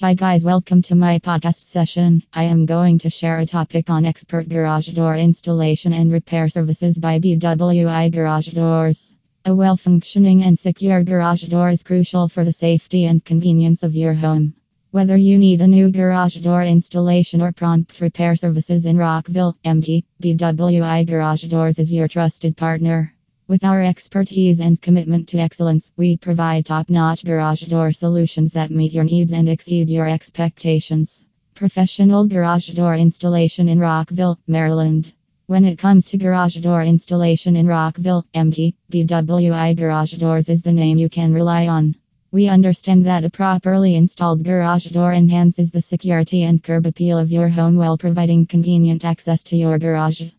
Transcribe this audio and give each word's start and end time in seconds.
Hi, 0.00 0.14
guys, 0.14 0.44
welcome 0.44 0.80
to 0.82 0.94
my 0.94 1.18
podcast 1.18 1.64
session. 1.64 2.22
I 2.32 2.44
am 2.44 2.66
going 2.66 3.00
to 3.00 3.10
share 3.10 3.40
a 3.40 3.44
topic 3.46 3.90
on 3.90 4.06
expert 4.06 4.48
garage 4.48 4.86
door 4.90 5.16
installation 5.16 5.92
and 5.92 6.12
repair 6.12 6.48
services 6.48 7.00
by 7.00 7.18
BWI 7.18 8.12
Garage 8.12 8.46
Doors. 8.50 9.12
A 9.44 9.52
well 9.52 9.76
functioning 9.76 10.44
and 10.44 10.56
secure 10.56 11.02
garage 11.02 11.42
door 11.48 11.70
is 11.70 11.82
crucial 11.82 12.28
for 12.28 12.44
the 12.44 12.52
safety 12.52 13.06
and 13.06 13.24
convenience 13.24 13.82
of 13.82 13.96
your 13.96 14.14
home. 14.14 14.54
Whether 14.92 15.16
you 15.16 15.36
need 15.36 15.62
a 15.62 15.66
new 15.66 15.90
garage 15.90 16.36
door 16.36 16.62
installation 16.62 17.42
or 17.42 17.50
prompt 17.50 18.00
repair 18.00 18.36
services 18.36 18.86
in 18.86 18.98
Rockville, 18.98 19.56
MD, 19.64 20.04
BWI 20.22 21.08
Garage 21.08 21.42
Doors 21.46 21.80
is 21.80 21.90
your 21.90 22.06
trusted 22.06 22.56
partner. 22.56 23.17
With 23.48 23.64
our 23.64 23.82
expertise 23.82 24.60
and 24.60 24.78
commitment 24.78 25.26
to 25.28 25.38
excellence, 25.38 25.90
we 25.96 26.18
provide 26.18 26.66
top 26.66 26.90
notch 26.90 27.24
garage 27.24 27.62
door 27.62 27.92
solutions 27.92 28.52
that 28.52 28.70
meet 28.70 28.92
your 28.92 29.04
needs 29.04 29.32
and 29.32 29.48
exceed 29.48 29.88
your 29.88 30.06
expectations. 30.06 31.24
Professional 31.54 32.26
garage 32.26 32.68
door 32.74 32.94
installation 32.94 33.70
in 33.70 33.78
Rockville, 33.78 34.38
Maryland. 34.46 35.14
When 35.46 35.64
it 35.64 35.78
comes 35.78 36.04
to 36.08 36.18
garage 36.18 36.58
door 36.58 36.82
installation 36.82 37.56
in 37.56 37.66
Rockville, 37.66 38.26
MD, 38.34 38.74
BWI 38.92 39.74
Garage 39.78 40.18
Doors 40.18 40.50
is 40.50 40.62
the 40.62 40.72
name 40.72 40.98
you 40.98 41.08
can 41.08 41.32
rely 41.32 41.68
on. 41.68 41.94
We 42.30 42.48
understand 42.48 43.06
that 43.06 43.24
a 43.24 43.30
properly 43.30 43.94
installed 43.94 44.44
garage 44.44 44.88
door 44.88 45.14
enhances 45.14 45.70
the 45.70 45.80
security 45.80 46.42
and 46.42 46.62
curb 46.62 46.84
appeal 46.84 47.16
of 47.16 47.32
your 47.32 47.48
home 47.48 47.76
while 47.76 47.96
providing 47.96 48.44
convenient 48.44 49.06
access 49.06 49.42
to 49.44 49.56
your 49.56 49.78
garage. 49.78 50.32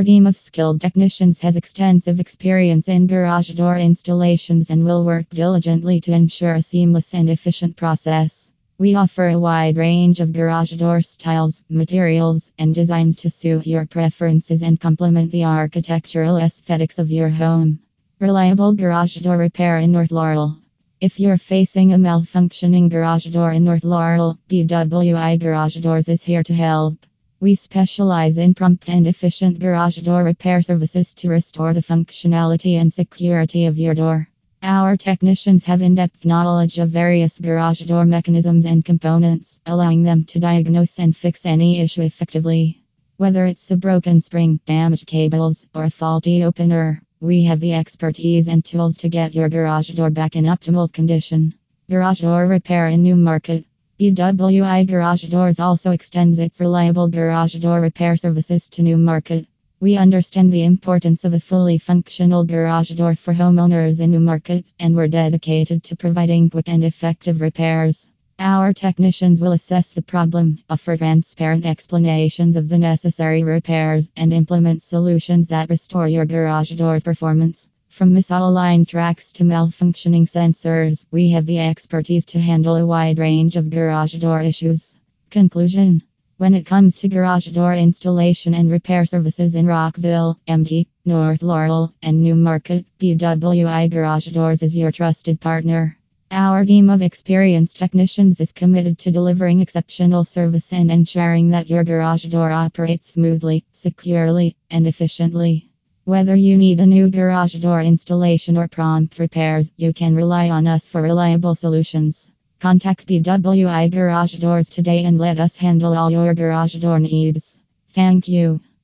Our 0.00 0.04
team 0.04 0.26
of 0.26 0.38
skilled 0.38 0.80
technicians 0.80 1.40
has 1.40 1.56
extensive 1.56 2.20
experience 2.20 2.88
in 2.88 3.06
garage 3.06 3.50
door 3.50 3.76
installations 3.76 4.70
and 4.70 4.82
will 4.82 5.04
work 5.04 5.28
diligently 5.28 6.00
to 6.00 6.12
ensure 6.14 6.54
a 6.54 6.62
seamless 6.62 7.12
and 7.12 7.28
efficient 7.28 7.76
process. 7.76 8.50
We 8.78 8.94
offer 8.94 9.28
a 9.28 9.38
wide 9.38 9.76
range 9.76 10.20
of 10.20 10.32
garage 10.32 10.72
door 10.72 11.02
styles, 11.02 11.62
materials, 11.68 12.50
and 12.58 12.74
designs 12.74 13.16
to 13.18 13.28
suit 13.28 13.66
your 13.66 13.84
preferences 13.84 14.62
and 14.62 14.80
complement 14.80 15.32
the 15.32 15.44
architectural 15.44 16.38
aesthetics 16.38 16.98
of 16.98 17.10
your 17.10 17.28
home. 17.28 17.80
Reliable 18.20 18.72
garage 18.72 19.18
door 19.18 19.36
repair 19.36 19.76
in 19.80 19.92
North 19.92 20.12
Laurel. 20.12 20.56
If 21.02 21.20
you're 21.20 21.36
facing 21.36 21.92
a 21.92 21.98
malfunctioning 21.98 22.88
garage 22.88 23.26
door 23.26 23.52
in 23.52 23.64
North 23.64 23.84
Laurel, 23.84 24.38
BWI 24.48 25.38
Garage 25.38 25.76
Doors 25.76 26.08
is 26.08 26.22
here 26.22 26.42
to 26.44 26.54
help. 26.54 27.04
We 27.42 27.54
specialize 27.54 28.36
in 28.36 28.52
prompt 28.52 28.90
and 28.90 29.06
efficient 29.06 29.60
garage 29.60 29.96
door 30.02 30.22
repair 30.22 30.60
services 30.60 31.14
to 31.14 31.30
restore 31.30 31.72
the 31.72 31.80
functionality 31.80 32.74
and 32.74 32.92
security 32.92 33.64
of 33.64 33.78
your 33.78 33.94
door. 33.94 34.28
Our 34.62 34.98
technicians 34.98 35.64
have 35.64 35.80
in 35.80 35.94
depth 35.94 36.26
knowledge 36.26 36.78
of 36.78 36.90
various 36.90 37.38
garage 37.38 37.80
door 37.80 38.04
mechanisms 38.04 38.66
and 38.66 38.84
components, 38.84 39.58
allowing 39.64 40.02
them 40.02 40.24
to 40.24 40.38
diagnose 40.38 40.98
and 40.98 41.16
fix 41.16 41.46
any 41.46 41.80
issue 41.80 42.02
effectively. 42.02 42.82
Whether 43.16 43.46
it's 43.46 43.70
a 43.70 43.76
broken 43.78 44.20
spring, 44.20 44.60
damaged 44.66 45.06
cables, 45.06 45.66
or 45.74 45.84
a 45.84 45.90
faulty 45.90 46.44
opener, 46.44 47.00
we 47.20 47.44
have 47.44 47.60
the 47.60 47.72
expertise 47.72 48.48
and 48.48 48.62
tools 48.62 48.98
to 48.98 49.08
get 49.08 49.34
your 49.34 49.48
garage 49.48 49.88
door 49.88 50.10
back 50.10 50.36
in 50.36 50.44
optimal 50.44 50.92
condition. 50.92 51.54
Garage 51.88 52.20
door 52.20 52.46
repair 52.46 52.88
in 52.88 53.02
Newmarket. 53.02 53.64
BWI 54.00 54.86
Garage 54.86 55.24
Doors 55.24 55.60
also 55.60 55.90
extends 55.90 56.38
its 56.38 56.58
reliable 56.58 57.06
garage 57.06 57.56
door 57.56 57.82
repair 57.82 58.16
services 58.16 58.66
to 58.70 58.82
Newmarket. 58.82 59.46
We 59.78 59.98
understand 59.98 60.50
the 60.50 60.64
importance 60.64 61.26
of 61.26 61.34
a 61.34 61.38
fully 61.38 61.76
functional 61.76 62.46
garage 62.46 62.92
door 62.92 63.14
for 63.14 63.34
homeowners 63.34 64.00
in 64.00 64.12
Newmarket, 64.12 64.64
and 64.78 64.96
we're 64.96 65.08
dedicated 65.08 65.84
to 65.84 65.96
providing 65.96 66.48
quick 66.48 66.70
and 66.70 66.82
effective 66.82 67.42
repairs. 67.42 68.08
Our 68.38 68.72
technicians 68.72 69.42
will 69.42 69.52
assess 69.52 69.92
the 69.92 70.00
problem, 70.00 70.60
offer 70.70 70.96
transparent 70.96 71.66
explanations 71.66 72.56
of 72.56 72.70
the 72.70 72.78
necessary 72.78 73.42
repairs, 73.42 74.08
and 74.16 74.32
implement 74.32 74.82
solutions 74.82 75.48
that 75.48 75.68
restore 75.68 76.08
your 76.08 76.24
garage 76.24 76.70
door's 76.70 77.04
performance. 77.04 77.68
From 78.00 78.14
misaligned 78.14 78.88
tracks 78.88 79.30
to 79.32 79.44
malfunctioning 79.44 80.22
sensors, 80.22 81.04
we 81.10 81.28
have 81.32 81.44
the 81.44 81.58
expertise 81.58 82.24
to 82.32 82.40
handle 82.40 82.76
a 82.76 82.86
wide 82.86 83.18
range 83.18 83.56
of 83.56 83.68
garage 83.68 84.14
door 84.14 84.40
issues. 84.40 84.96
Conclusion 85.28 86.02
When 86.38 86.54
it 86.54 86.64
comes 86.64 86.96
to 86.96 87.08
garage 87.08 87.48
door 87.48 87.74
installation 87.74 88.54
and 88.54 88.70
repair 88.70 89.04
services 89.04 89.54
in 89.54 89.66
Rockville, 89.66 90.38
MD, 90.48 90.86
North 91.04 91.42
Laurel, 91.42 91.92
and 92.02 92.22
Newmarket, 92.22 92.86
BWI 92.98 93.90
Garage 93.90 94.28
Doors 94.28 94.62
is 94.62 94.74
your 94.74 94.92
trusted 94.92 95.38
partner. 95.38 95.98
Our 96.30 96.64
team 96.64 96.88
of 96.88 97.02
experienced 97.02 97.78
technicians 97.78 98.40
is 98.40 98.50
committed 98.50 98.98
to 99.00 99.10
delivering 99.10 99.60
exceptional 99.60 100.24
service 100.24 100.72
and 100.72 100.90
ensuring 100.90 101.50
that 101.50 101.68
your 101.68 101.84
garage 101.84 102.24
door 102.24 102.50
operates 102.50 103.12
smoothly, 103.12 103.66
securely, 103.72 104.56
and 104.70 104.86
efficiently. 104.86 105.69
Whether 106.04 106.34
you 106.34 106.56
need 106.56 106.80
a 106.80 106.86
new 106.86 107.10
garage 107.10 107.56
door 107.56 107.82
installation 107.82 108.56
or 108.56 108.68
prompt 108.68 109.18
repairs, 109.18 109.70
you 109.76 109.92
can 109.92 110.14
rely 110.14 110.48
on 110.48 110.66
us 110.66 110.86
for 110.86 111.02
reliable 111.02 111.54
solutions. 111.54 112.30
Contact 112.58 113.06
BWI 113.06 113.90
Garage 113.90 114.36
Doors 114.36 114.70
today 114.70 115.04
and 115.04 115.18
let 115.18 115.38
us 115.38 115.56
handle 115.56 115.94
all 115.94 116.10
your 116.10 116.34
garage 116.34 116.74
door 116.76 116.98
needs. 117.00 117.60
Thank 117.90 118.28
you. 118.28 118.60